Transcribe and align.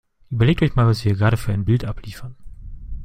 Überlegt 0.31 0.63
euch 0.63 0.73
mal, 0.73 0.87
was 0.87 1.05
wir 1.05 1.11
hier 1.11 1.19
gerade 1.19 1.37
für 1.37 1.53
ein 1.53 1.63
Bild 1.65 1.85
abliefern! 1.85 2.35